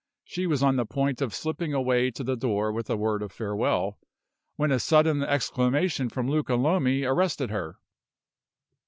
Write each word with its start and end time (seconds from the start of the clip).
She 0.23 0.47
was 0.47 0.63
on 0.63 0.77
the 0.77 0.85
point 0.87 1.21
of 1.21 1.31
slipping 1.31 1.75
away 1.75 2.09
to 2.09 2.23
the 2.23 2.35
door 2.35 2.71
with 2.71 2.89
a 2.89 2.97
word 2.97 3.21
of 3.21 3.31
farewell, 3.31 3.99
when 4.55 4.71
a 4.71 4.79
sudden 4.79 5.21
exclamation 5.21 6.09
from 6.09 6.27
Luca 6.27 6.55
Lomi 6.55 7.03
arrested 7.03 7.51
her. 7.51 7.77